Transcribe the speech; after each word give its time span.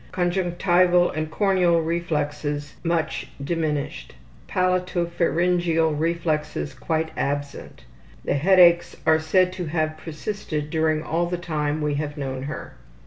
Conjunctival 0.11 1.11
and 1.11 1.29
corneal 1.29 1.79
reflexes 1.79 2.73
much 2.83 3.27
diminished. 3.43 4.15
Palatopharyngeal 4.49 5.91
reflexes 5.93 6.73
quite 6.73 7.11
absent. 7.15 7.83
The 8.25 8.33
headaches 8.33 8.97
are 9.05 9.19
said 9.19 9.53
to 9.53 9.65
have 9.67 9.99
persisted 9.99 10.71
during 10.71 11.03
all 11.03 11.27
the 11.27 11.37
time 11.37 11.83
we 11.83 11.93
have 12.01 12.17
known 12.17 12.41
her. 12.41 12.73